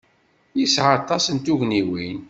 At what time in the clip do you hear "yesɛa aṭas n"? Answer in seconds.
0.59-1.37